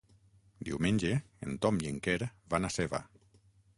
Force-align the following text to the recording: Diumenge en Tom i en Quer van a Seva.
Diumenge 0.69 1.11
en 1.49 1.53
Tom 1.65 1.79
i 1.85 1.91
en 1.91 1.99
Quer 2.09 2.19
van 2.55 2.67
a 2.71 2.73
Seva. 2.79 3.03